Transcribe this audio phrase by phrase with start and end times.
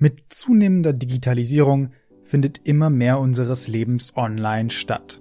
[0.00, 1.90] Mit zunehmender Digitalisierung
[2.22, 5.20] findet immer mehr unseres Lebens online statt.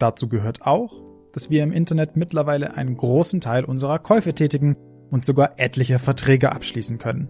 [0.00, 0.92] Dazu gehört auch,
[1.32, 4.76] dass wir im Internet mittlerweile einen großen Teil unserer Käufe tätigen
[5.12, 7.28] und sogar etliche Verträge abschließen können.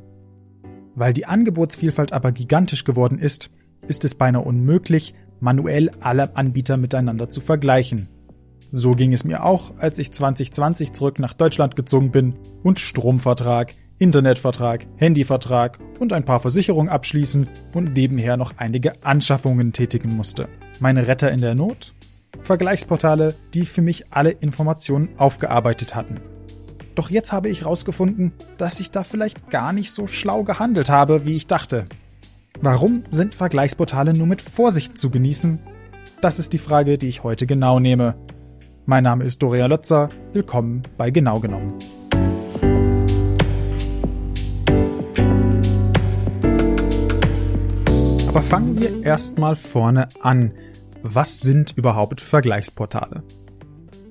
[0.95, 3.50] Weil die Angebotsvielfalt aber gigantisch geworden ist,
[3.86, 8.09] ist es beinahe unmöglich, manuell alle Anbieter miteinander zu vergleichen.
[8.73, 13.75] So ging es mir auch, als ich 2020 zurück nach Deutschland gezogen bin und Stromvertrag,
[14.01, 20.49] Internetvertrag, Handyvertrag und ein paar Versicherungen abschließen und nebenher noch einige Anschaffungen tätigen musste.
[20.79, 21.95] Meine Retter in der Not?
[22.41, 26.21] Vergleichsportale, die für mich alle Informationen aufgearbeitet hatten.
[26.95, 31.27] Doch jetzt habe ich herausgefunden, dass ich da vielleicht gar nicht so schlau gehandelt habe,
[31.27, 31.86] wie ich dachte.
[32.61, 35.58] Warum sind Vergleichsportale nur mit Vorsicht zu genießen?
[36.20, 38.14] Das ist die Frage, die ich heute genau nehme.
[38.86, 40.11] Mein Name ist Doria Lötzer.
[40.33, 41.75] Willkommen bei Genau genommen.
[48.39, 50.53] Aber fangen wir erstmal vorne an.
[51.03, 53.25] Was sind überhaupt Vergleichsportale?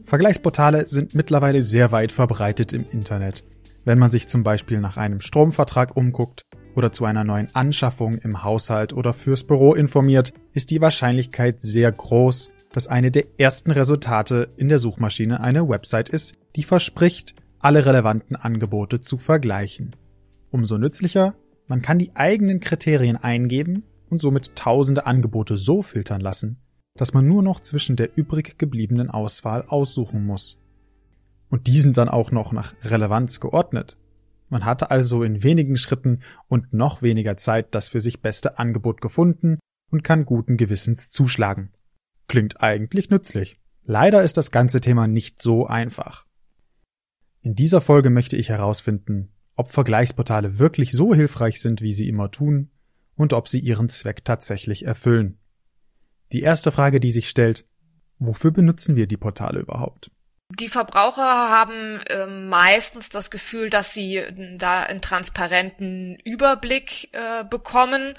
[0.04, 3.46] Vergleichsportale sind mittlerweile sehr weit verbreitet im Internet.
[3.86, 6.42] Wenn man sich zum Beispiel nach einem Stromvertrag umguckt
[6.76, 11.90] oder zu einer neuen Anschaffung im Haushalt oder fürs Büro informiert, ist die Wahrscheinlichkeit sehr
[11.90, 17.86] groß, dass eine der ersten Resultate in der Suchmaschine eine Website ist, die verspricht, alle
[17.86, 19.96] relevanten Angebote zu vergleichen.
[20.52, 21.34] Umso nützlicher,
[21.68, 26.58] man kann die eigenen Kriterien eingeben und somit tausende Angebote so filtern lassen,
[26.96, 30.60] dass man nur noch zwischen der übrig gebliebenen Auswahl aussuchen muss.
[31.50, 33.98] Und die sind dann auch noch nach Relevanz geordnet.
[34.50, 39.02] Man hatte also in wenigen Schritten und noch weniger Zeit das für sich beste Angebot
[39.02, 39.60] gefunden
[39.92, 41.72] und kann guten Gewissens zuschlagen.
[42.28, 43.60] Klingt eigentlich nützlich.
[43.84, 46.26] Leider ist das ganze Thema nicht so einfach.
[47.42, 52.30] In dieser Folge möchte ich herausfinden, ob Vergleichsportale wirklich so hilfreich sind, wie sie immer
[52.30, 52.70] tun,
[53.18, 55.40] und ob sie ihren Zweck tatsächlich erfüllen.
[56.32, 57.66] Die erste Frage, die sich stellt,
[58.20, 60.12] wofür benutzen wir die Portale überhaupt?
[60.50, 64.24] Die Verbraucher haben äh, meistens das Gefühl, dass sie
[64.58, 68.14] da einen transparenten Überblick äh, bekommen.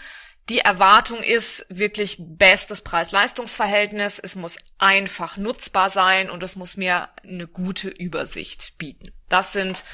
[0.50, 4.18] Die Erwartung ist wirklich bestes Preis-Leistungs-Verhältnis.
[4.18, 9.12] Es muss einfach nutzbar sein und es muss mir eine gute Übersicht bieten.
[9.28, 9.84] Das sind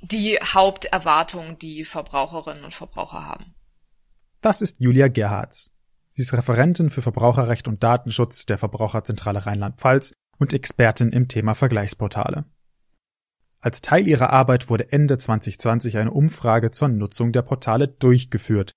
[0.00, 3.54] die Haupterwartungen, die Verbraucherinnen und Verbraucher haben.
[4.40, 5.72] Das ist Julia Gerhards.
[6.06, 12.44] Sie ist Referentin für Verbraucherrecht und Datenschutz der Verbraucherzentrale Rheinland-Pfalz und Expertin im Thema Vergleichsportale.
[13.60, 18.70] Als Teil ihrer Arbeit wurde Ende 2020 eine Umfrage zur Nutzung der Portale durchgeführt.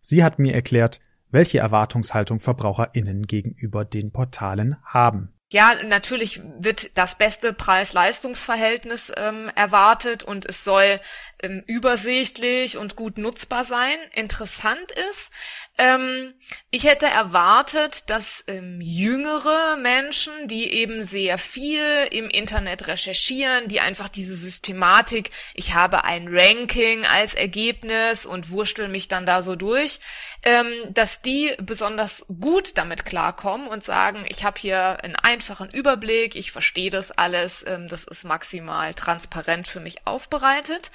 [0.00, 1.00] Sie hat mir erklärt,
[1.30, 5.35] welche Erwartungshaltung Verbraucherinnen gegenüber den Portalen haben.
[5.48, 11.00] Ja, natürlich wird das beste Preis-Leistungs-Verhältnis ähm, erwartet und es soll
[11.40, 13.96] ähm, übersichtlich und gut nutzbar sein.
[14.12, 15.30] Interessant ist,
[15.78, 16.34] ähm,
[16.70, 23.80] ich hätte erwartet, dass ähm, jüngere Menschen, die eben sehr viel im Internet recherchieren, die
[23.80, 29.54] einfach diese Systematik, ich habe ein Ranking als Ergebnis und wurschtel mich dann da so
[29.54, 30.00] durch,
[30.42, 36.34] ähm, dass die besonders gut damit klarkommen und sagen, ich habe hier einen einfachen Überblick,
[36.34, 40.90] ich verstehe das alles, ähm, das ist maximal transparent für mich aufbereitet.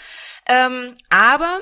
[0.47, 1.61] Ähm, aber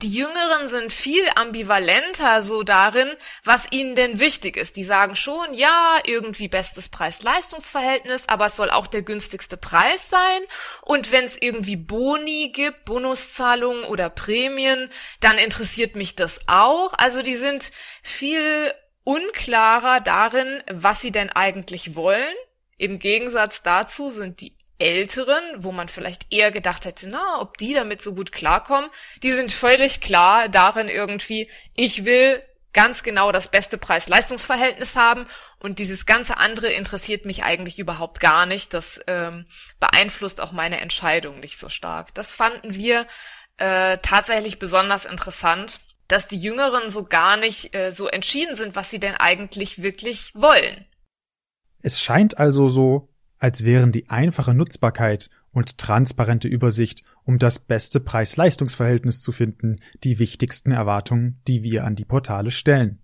[0.00, 3.10] die Jüngeren sind viel ambivalenter so darin,
[3.44, 4.76] was ihnen denn wichtig ist.
[4.76, 10.40] Die sagen schon, ja, irgendwie bestes Preis-Leistungs-Verhältnis, aber es soll auch der günstigste Preis sein.
[10.82, 14.88] Und wenn es irgendwie Boni gibt, Bonuszahlungen oder Prämien,
[15.20, 16.94] dann interessiert mich das auch.
[16.96, 17.70] Also die sind
[18.02, 18.72] viel
[19.04, 22.34] unklarer darin, was sie denn eigentlich wollen.
[22.76, 27.74] Im Gegensatz dazu sind die Älteren, wo man vielleicht eher gedacht hätte, na, ob die
[27.74, 28.90] damit so gut klarkommen,
[29.22, 35.26] die sind völlig klar darin irgendwie, ich will ganz genau das beste Preis-Leistungs-Verhältnis haben
[35.60, 38.74] und dieses ganze andere interessiert mich eigentlich überhaupt gar nicht.
[38.74, 39.46] Das ähm,
[39.78, 42.12] beeinflusst auch meine Entscheidung nicht so stark.
[42.14, 43.06] Das fanden wir
[43.58, 45.78] äh, tatsächlich besonders interessant,
[46.08, 50.32] dass die Jüngeren so gar nicht äh, so entschieden sind, was sie denn eigentlich wirklich
[50.34, 50.84] wollen.
[51.82, 53.08] Es scheint also so,
[53.38, 60.18] als wären die einfache Nutzbarkeit und transparente Übersicht, um das beste Preis-Leistungs-Verhältnis zu finden, die
[60.18, 63.02] wichtigsten Erwartungen, die wir an die Portale stellen.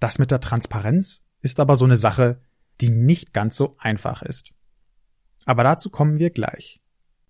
[0.00, 2.40] Das mit der Transparenz ist aber so eine Sache,
[2.80, 4.52] die nicht ganz so einfach ist.
[5.44, 6.80] Aber dazu kommen wir gleich.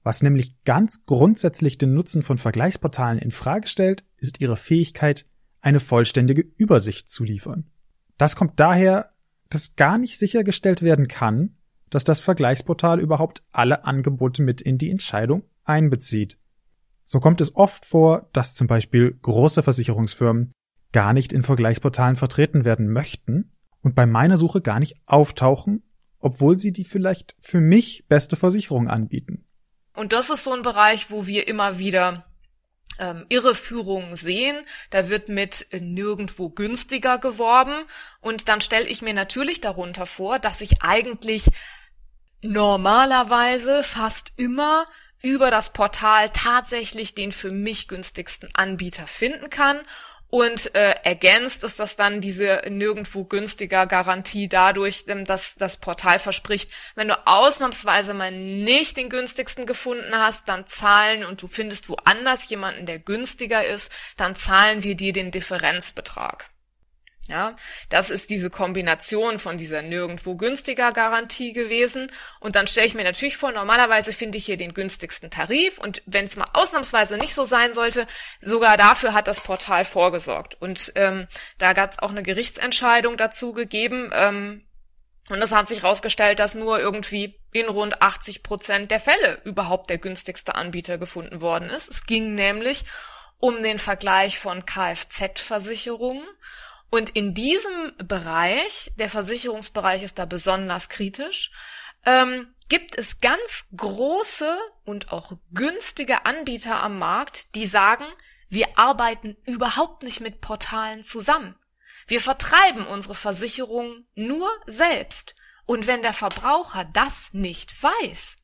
[0.02, 5.26] Was nämlich ganz grundsätzlich den Nutzen von Vergleichsportalen in Frage stellt, ist ihre Fähigkeit,
[5.60, 7.70] eine vollständige Übersicht zu liefern.
[8.16, 9.10] Das kommt daher,
[9.50, 11.56] dass gar nicht sichergestellt werden kann,
[11.90, 16.38] dass das Vergleichsportal überhaupt alle Angebote mit in die Entscheidung einbezieht.
[17.02, 20.52] So kommt es oft vor, dass zum Beispiel große Versicherungsfirmen
[20.92, 23.52] gar nicht in Vergleichsportalen vertreten werden möchten
[23.82, 25.82] und bei meiner Suche gar nicht auftauchen,
[26.18, 29.44] obwohl sie die vielleicht für mich beste Versicherung anbieten.
[29.98, 32.24] Und das ist so ein Bereich, wo wir immer wieder
[33.00, 34.64] ähm, Irreführungen sehen.
[34.90, 37.84] Da wird mit nirgendwo günstiger geworben.
[38.20, 41.46] Und dann stelle ich mir natürlich darunter vor, dass ich eigentlich
[42.42, 44.86] normalerweise fast immer
[45.20, 49.80] über das Portal tatsächlich den für mich günstigsten Anbieter finden kann
[50.30, 56.18] und äh, ergänzt ist das dann diese nirgendwo günstiger Garantie dadurch, ähm, dass das Portal
[56.18, 61.88] verspricht, wenn du ausnahmsweise mal nicht den günstigsten gefunden hast, dann zahlen und du findest
[61.88, 66.50] woanders jemanden, der günstiger ist, dann zahlen wir dir den Differenzbetrag.
[67.28, 67.56] Ja,
[67.90, 72.10] das ist diese Kombination von dieser nirgendwo günstiger Garantie gewesen.
[72.40, 75.76] Und dann stelle ich mir natürlich vor, normalerweise finde ich hier den günstigsten Tarif.
[75.76, 78.06] Und wenn es mal ausnahmsweise nicht so sein sollte,
[78.40, 80.56] sogar dafür hat das Portal vorgesorgt.
[80.58, 81.28] Und ähm,
[81.58, 84.10] da hat es auch eine Gerichtsentscheidung dazu gegeben.
[84.14, 84.64] Ähm,
[85.28, 89.90] und es hat sich herausgestellt, dass nur irgendwie in rund 80 Prozent der Fälle überhaupt
[89.90, 91.90] der günstigste Anbieter gefunden worden ist.
[91.90, 92.86] Es ging nämlich
[93.38, 96.24] um den Vergleich von Kfz-Versicherungen
[96.90, 101.50] und in diesem Bereich, der Versicherungsbereich ist da besonders kritisch,
[102.06, 108.04] ähm, gibt es ganz große und auch günstige Anbieter am Markt, die sagen,
[108.48, 111.54] wir arbeiten überhaupt nicht mit Portalen zusammen.
[112.06, 115.34] Wir vertreiben unsere Versicherung nur selbst.
[115.66, 118.38] Und wenn der Verbraucher das nicht weiß,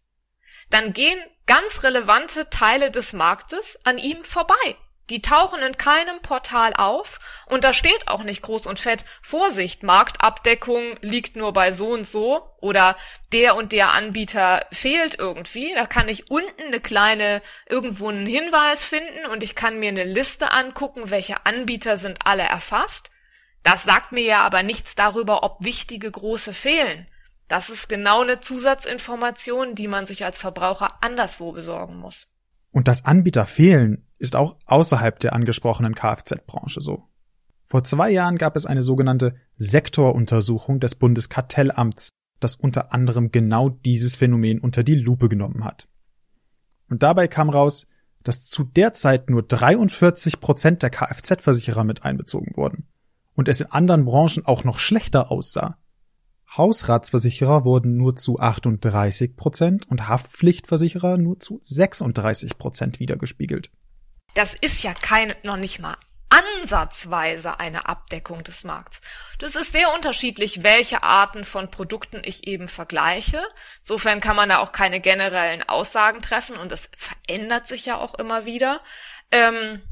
[0.68, 4.76] dann gehen ganz relevante Teile des Marktes an ihm vorbei.
[5.10, 9.82] Die tauchen in keinem Portal auf und da steht auch nicht groß und fett Vorsicht,
[9.82, 12.96] Marktabdeckung liegt nur bei so und so oder
[13.32, 15.74] der und der Anbieter fehlt irgendwie.
[15.74, 20.04] Da kann ich unten eine kleine irgendwo einen Hinweis finden und ich kann mir eine
[20.04, 23.10] Liste angucken, welche Anbieter sind alle erfasst.
[23.62, 27.06] Das sagt mir ja aber nichts darüber, ob wichtige große fehlen.
[27.48, 32.26] Das ist genau eine Zusatzinformation, die man sich als Verbraucher anderswo besorgen muss.
[32.70, 37.04] Und dass Anbieter fehlen, ist auch außerhalb der angesprochenen Kfz-Branche so.
[37.66, 42.10] Vor zwei Jahren gab es eine sogenannte Sektoruntersuchung des Bundeskartellamts,
[42.40, 45.88] das unter anderem genau dieses Phänomen unter die Lupe genommen hat.
[46.88, 47.86] Und dabei kam raus,
[48.22, 52.88] dass zu der Zeit nur 43 Prozent der Kfz-Versicherer mit einbezogen wurden
[53.34, 55.78] und es in anderen Branchen auch noch schlechter aussah.
[56.56, 63.70] Hausratsversicherer wurden nur zu 38 Prozent und Haftpflichtversicherer nur zu 36 Prozent wiedergespiegelt.
[64.34, 65.96] Das ist ja keine, noch nicht mal
[66.34, 69.00] ansatzweise eine Abdeckung des Markts.
[69.38, 73.42] Das ist sehr unterschiedlich, welche Arten von Produkten ich eben vergleiche.
[73.80, 78.14] Insofern kann man da auch keine generellen Aussagen treffen und das verändert sich ja auch
[78.14, 78.80] immer wieder.
[79.30, 79.82] Ähm,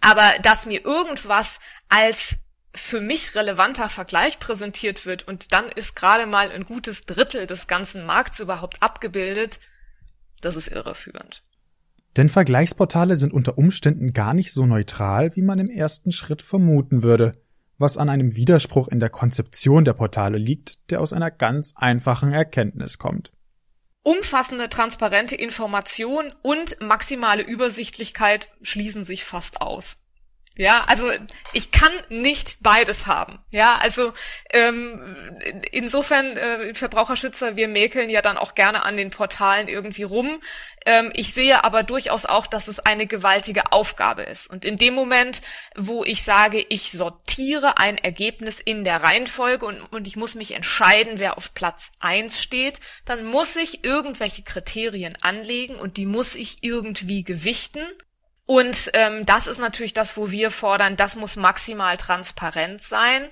[0.00, 2.38] aber dass mir irgendwas als
[2.74, 7.66] für mich relevanter Vergleich präsentiert wird und dann ist gerade mal ein gutes Drittel des
[7.66, 9.60] ganzen Markts überhaupt abgebildet,
[10.40, 11.42] das ist irreführend.
[12.16, 17.02] Denn Vergleichsportale sind unter Umständen gar nicht so neutral, wie man im ersten Schritt vermuten
[17.02, 17.32] würde,
[17.78, 22.32] was an einem Widerspruch in der Konzeption der Portale liegt, der aus einer ganz einfachen
[22.32, 23.32] Erkenntnis kommt.
[24.02, 30.01] Umfassende, transparente Information und maximale Übersichtlichkeit schließen sich fast aus.
[30.56, 31.10] Ja, also
[31.54, 33.38] ich kann nicht beides haben.
[33.50, 34.12] Ja, also
[34.50, 35.16] ähm,
[35.70, 40.42] insofern äh, Verbraucherschützer, wir mäkeln ja dann auch gerne an den Portalen irgendwie rum.
[40.84, 44.50] Ähm, ich sehe aber durchaus auch, dass es eine gewaltige Aufgabe ist.
[44.50, 45.40] Und in dem Moment,
[45.74, 50.52] wo ich sage, ich sortiere ein Ergebnis in der Reihenfolge und, und ich muss mich
[50.52, 56.34] entscheiden, wer auf Platz eins steht, dann muss ich irgendwelche Kriterien anlegen und die muss
[56.34, 57.80] ich irgendwie gewichten.
[58.46, 63.28] Und ähm, das ist natürlich das, wo wir fordern, das muss maximal transparent sein.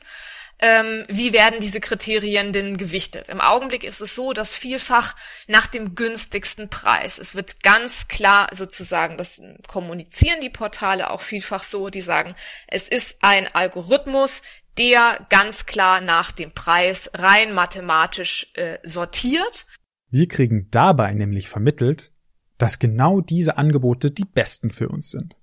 [0.62, 3.30] Ähm, wie werden diese Kriterien denn gewichtet?
[3.30, 8.48] Im Augenblick ist es so, dass vielfach nach dem günstigsten Preis, es wird ganz klar
[8.52, 12.34] sozusagen, das kommunizieren die Portale auch vielfach so, die sagen,
[12.66, 14.42] es ist ein Algorithmus,
[14.76, 19.66] der ganz klar nach dem Preis rein mathematisch äh, sortiert.
[20.10, 22.12] Wir kriegen dabei nämlich vermittelt,
[22.60, 25.34] dass genau diese Angebote die besten für uns sind.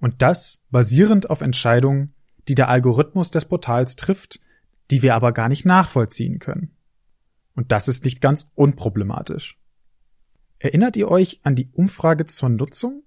[0.00, 2.12] Und das basierend auf Entscheidungen,
[2.48, 4.40] die der Algorithmus des Portals trifft,
[4.90, 6.72] die wir aber gar nicht nachvollziehen können.
[7.54, 9.58] Und das ist nicht ganz unproblematisch.
[10.58, 13.04] Erinnert ihr euch an die Umfrage zur Nutzung?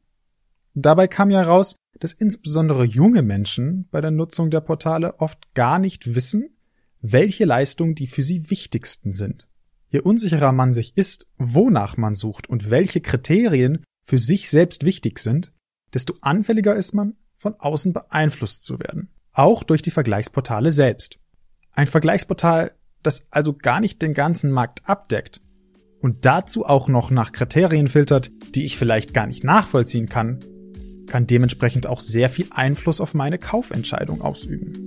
[0.73, 5.79] Dabei kam ja raus, dass insbesondere junge Menschen bei der Nutzung der Portale oft gar
[5.79, 6.55] nicht wissen,
[7.01, 9.49] welche Leistungen die für sie wichtigsten sind.
[9.93, 15.19] Je unsicherer man sich ist, wonach man sucht und welche Kriterien für sich selbst wichtig
[15.19, 15.53] sind,
[15.93, 19.09] desto anfälliger ist man, von außen beeinflusst zu werden.
[19.33, 21.19] Auch durch die Vergleichsportale selbst.
[21.75, 22.71] Ein Vergleichsportal,
[23.03, 25.41] das also gar nicht den ganzen Markt abdeckt
[26.01, 30.39] und dazu auch noch nach Kriterien filtert, die ich vielleicht gar nicht nachvollziehen kann,
[31.05, 34.82] kann dementsprechend auch sehr viel Einfluss auf meine Kaufentscheidung ausüben.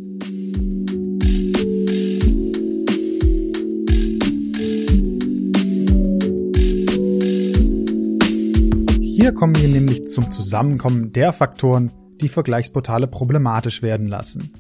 [9.27, 11.91] Hier kommen wir nämlich zum Zusammenkommen der Faktoren,
[12.21, 14.53] die Vergleichsportale problematisch werden lassen.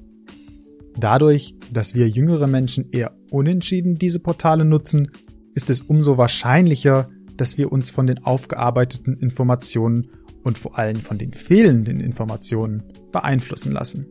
[0.99, 5.12] Dadurch, dass wir jüngere Menschen eher unentschieden diese Portale nutzen,
[5.54, 10.08] ist es umso wahrscheinlicher, dass wir uns von den aufgearbeiteten Informationen
[10.42, 12.82] und vor allem von den fehlenden Informationen
[13.12, 14.08] beeinflussen lassen.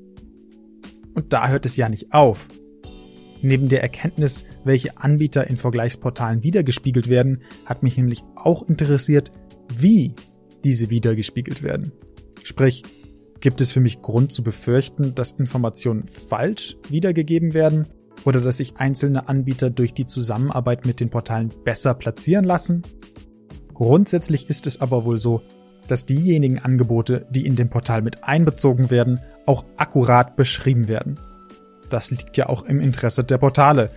[1.16, 2.48] Und da hört es ja nicht auf.
[3.42, 9.34] Neben der Erkenntnis, welche Anbieter in Vergleichsportalen wiedergespiegelt werden, hat mich nämlich auch interessiert,
[9.78, 10.14] wie
[10.66, 11.94] diese wiedergespiegelt werden.
[12.44, 12.84] Sprich,
[13.40, 17.88] gibt es für mich Grund zu befürchten, dass Informationen falsch wiedergegeben werden
[18.26, 22.82] oder dass sich einzelne Anbieter durch die Zusammenarbeit mit den Portalen besser platzieren lassen?
[23.74, 25.42] Grundsätzlich ist es aber wohl so,
[25.88, 31.20] dass diejenigen Angebote, die in dem Portal mit einbezogen werden, auch akkurat beschrieben werden.
[31.90, 33.92] Das liegt ja auch im Interesse der Portale.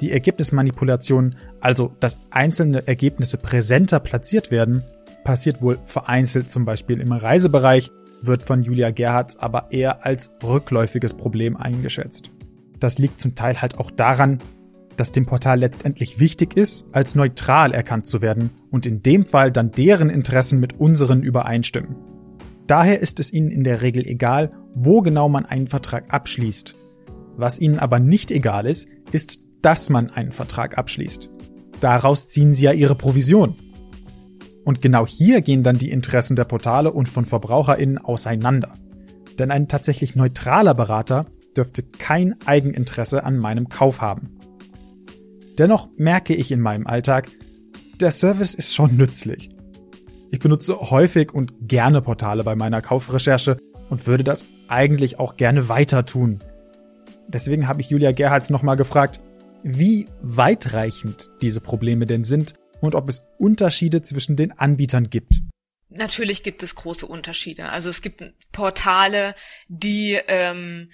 [0.00, 4.84] Die Ergebnismanipulation, also dass einzelne Ergebnisse präsenter platziert werden,
[5.24, 11.14] passiert wohl vereinzelt zum Beispiel im Reisebereich, wird von Julia Gerhards aber eher als rückläufiges
[11.14, 12.30] Problem eingeschätzt.
[12.78, 14.38] Das liegt zum Teil halt auch daran,
[14.96, 19.50] dass dem Portal letztendlich wichtig ist, als neutral erkannt zu werden und in dem Fall
[19.50, 21.96] dann deren Interessen mit unseren übereinstimmen.
[22.66, 26.74] Daher ist es ihnen in der Regel egal, wo genau man einen Vertrag abschließt.
[27.36, 31.30] Was ihnen aber nicht egal ist, ist, dass man einen Vertrag abschließt.
[31.80, 33.56] Daraus ziehen sie ja ihre Provision.
[34.64, 38.74] Und genau hier gehen dann die Interessen der Portale und von VerbraucherInnen auseinander.
[39.38, 41.26] Denn ein tatsächlich neutraler Berater
[41.56, 44.38] dürfte kein Eigeninteresse an meinem Kauf haben.
[45.58, 47.28] Dennoch merke ich in meinem Alltag,
[48.00, 49.50] der Service ist schon nützlich.
[50.30, 53.58] Ich benutze häufig und gerne Portale bei meiner Kaufrecherche
[53.90, 56.38] und würde das eigentlich auch gerne weiter tun.
[57.28, 59.20] Deswegen habe ich Julia Gerhards nochmal gefragt,
[59.62, 65.40] wie weitreichend diese Probleme denn sind und ob es Unterschiede zwischen den Anbietern gibt.
[65.88, 67.68] Natürlich gibt es große Unterschiede.
[67.68, 69.34] Also es gibt Portale,
[69.68, 70.90] die ähm,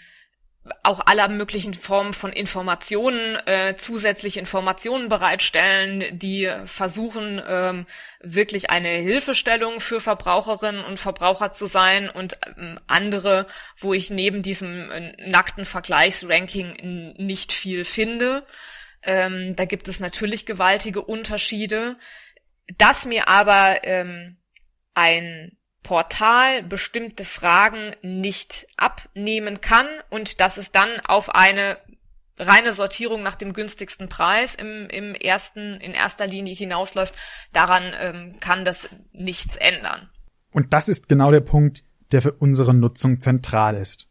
[0.83, 7.87] auch aller möglichen Formen von Informationen, äh, zusätzliche Informationen bereitstellen, die versuchen, ähm,
[8.21, 14.43] wirklich eine Hilfestellung für Verbraucherinnen und Verbraucher zu sein und ähm, andere, wo ich neben
[14.43, 18.45] diesem äh, nackten Vergleichsranking nicht viel finde.
[19.03, 21.97] Ähm, da gibt es natürlich gewaltige Unterschiede.
[22.77, 24.37] Dass mir aber ähm,
[24.95, 31.79] ein Portal bestimmte Fragen nicht abnehmen kann und dass es dann auf eine
[32.39, 37.15] reine Sortierung nach dem günstigsten Preis im, im ersten, in erster Linie hinausläuft,
[37.53, 40.09] daran ähm, kann das nichts ändern.
[40.53, 44.09] Und das ist genau der Punkt, der für unsere Nutzung zentral ist.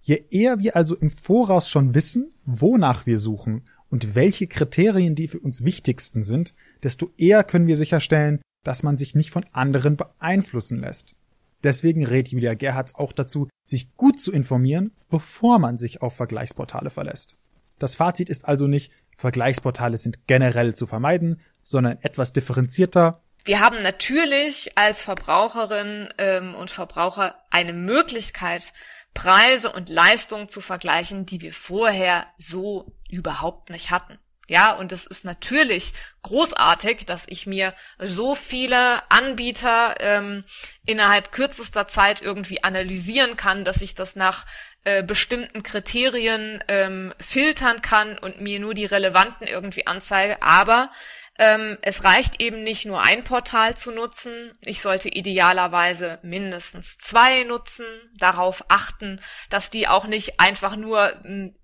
[0.00, 5.28] Je eher wir also im Voraus schon wissen, wonach wir suchen und welche Kriterien die
[5.28, 9.96] für uns wichtigsten sind, desto eher können wir sicherstellen, dass man sich nicht von anderen
[9.96, 11.14] beeinflussen lässt.
[11.62, 16.90] Deswegen rät Julia Gerhards auch dazu, sich gut zu informieren, bevor man sich auf Vergleichsportale
[16.90, 17.36] verlässt.
[17.78, 23.20] Das Fazit ist also nicht, Vergleichsportale sind generell zu vermeiden, sondern etwas differenzierter.
[23.44, 28.72] Wir haben natürlich als Verbraucherin ähm, und Verbraucher eine Möglichkeit,
[29.18, 34.16] Preise und Leistungen zu vergleichen, die wir vorher so überhaupt nicht hatten.
[34.46, 40.44] Ja, und es ist natürlich großartig, dass ich mir so viele Anbieter ähm,
[40.86, 44.46] innerhalb kürzester Zeit irgendwie analysieren kann, dass ich das nach
[44.84, 50.42] äh, bestimmten Kriterien ähm, filtern kann und mir nur die relevanten irgendwie anzeige.
[50.42, 50.90] Aber
[51.38, 54.58] ähm, es reicht eben nicht nur ein Portal zu nutzen.
[54.64, 61.54] Ich sollte idealerweise mindestens zwei nutzen, darauf achten, dass die auch nicht einfach nur hm,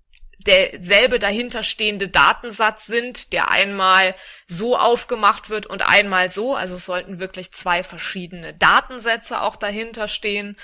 [0.45, 4.15] derselbe dahinterstehende Datensatz sind, der einmal
[4.47, 6.55] so aufgemacht wird und einmal so.
[6.55, 10.55] Also es sollten wirklich zwei verschiedene Datensätze auch dahinter stehen.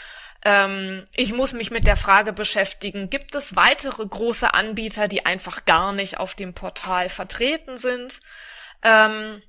[0.44, 5.66] Ähm, ich muss mich mit der Frage beschäftigen, gibt es weitere große Anbieter, die einfach
[5.66, 8.20] gar nicht auf dem Portal vertreten sind?
[8.84, 9.42] Ähm,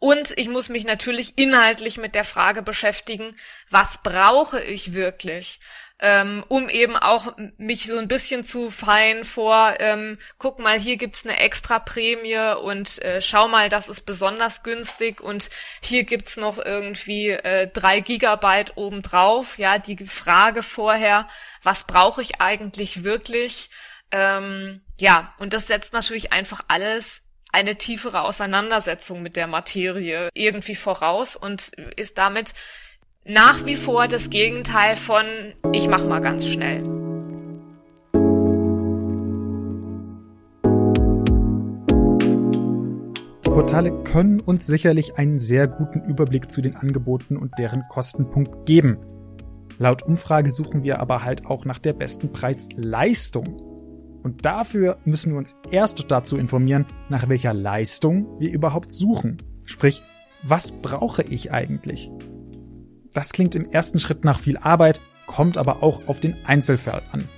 [0.00, 3.36] Und ich muss mich natürlich inhaltlich mit der Frage beschäftigen,
[3.68, 5.60] was brauche ich wirklich?
[6.02, 10.96] ähm, um eben auch mich so ein bisschen zu fein vor, ähm, guck mal, hier
[10.96, 15.50] gibt's eine extra Prämie und äh, schau mal, das ist besonders günstig und
[15.82, 19.58] hier gibt's noch irgendwie äh, drei Gigabyte obendrauf.
[19.58, 21.28] Ja, die Frage vorher,
[21.62, 23.68] was brauche ich eigentlich wirklich?
[24.10, 30.74] Ähm, ja, und das setzt natürlich einfach alles eine tiefere Auseinandersetzung mit der Materie irgendwie
[30.74, 32.52] voraus und ist damit
[33.24, 35.24] nach wie vor das Gegenteil von
[35.72, 36.82] ich mach mal ganz schnell.
[43.44, 48.64] Die Portale können uns sicherlich einen sehr guten Überblick zu den Angeboten und deren Kostenpunkt
[48.64, 48.98] geben.
[49.78, 53.69] Laut Umfrage suchen wir aber halt auch nach der besten Preis-Leistung.
[54.22, 59.38] Und dafür müssen wir uns erst dazu informieren, nach welcher Leistung wir überhaupt suchen.
[59.64, 60.02] Sprich,
[60.42, 62.10] was brauche ich eigentlich?
[63.12, 67.28] Das klingt im ersten Schritt nach viel Arbeit, kommt aber auch auf den Einzelfall an.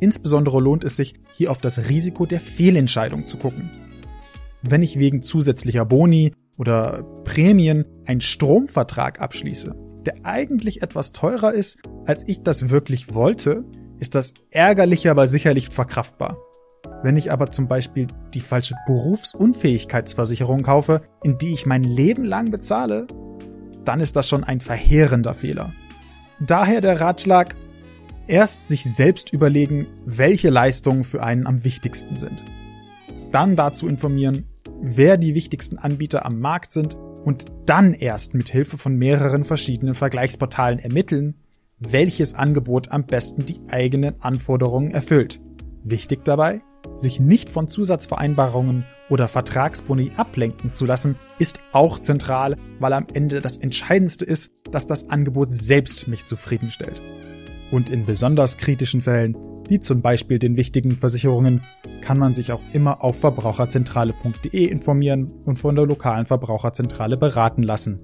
[0.00, 3.70] Insbesondere lohnt es sich, hier auf das Risiko der Fehlentscheidung zu gucken.
[4.62, 9.74] Wenn ich wegen zusätzlicher Boni oder Prämien einen Stromvertrag abschließe,
[10.06, 13.64] der eigentlich etwas teurer ist, als ich das wirklich wollte,
[14.00, 16.38] ist das ärgerlich, aber sicherlich verkraftbar.
[17.02, 22.50] Wenn ich aber zum Beispiel die falsche Berufsunfähigkeitsversicherung kaufe, in die ich mein Leben lang
[22.50, 23.06] bezahle,
[23.84, 25.72] dann ist das schon ein verheerender Fehler.
[26.40, 27.54] Daher der Ratschlag,
[28.26, 32.44] erst sich selbst überlegen, welche Leistungen für einen am wichtigsten sind.
[33.32, 34.46] Dann dazu informieren,
[34.80, 39.94] wer die wichtigsten Anbieter am Markt sind und dann erst mit Hilfe von mehreren verschiedenen
[39.94, 41.34] Vergleichsportalen ermitteln,
[41.80, 45.40] welches Angebot am besten die eigenen Anforderungen erfüllt.
[45.82, 46.60] Wichtig dabei,
[46.96, 53.40] sich nicht von Zusatzvereinbarungen oder Vertragsboni ablenken zu lassen, ist auch zentral, weil am Ende
[53.40, 57.00] das Entscheidendste ist, dass das Angebot selbst mich zufriedenstellt.
[57.70, 59.36] Und in besonders kritischen Fällen,
[59.68, 61.62] wie zum Beispiel den wichtigen Versicherungen,
[62.02, 68.00] kann man sich auch immer auf verbraucherzentrale.de informieren und von der lokalen Verbraucherzentrale beraten lassen.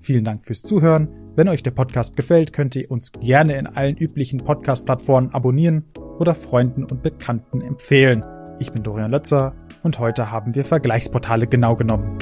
[0.00, 1.08] Vielen Dank fürs Zuhören.
[1.36, 5.84] Wenn euch der Podcast gefällt, könnt ihr uns gerne in allen üblichen Podcast-Plattformen abonnieren
[6.18, 8.24] oder Freunden und Bekannten empfehlen.
[8.58, 12.18] Ich bin Dorian Lötzer und heute haben wir Vergleichsportale genau genommen.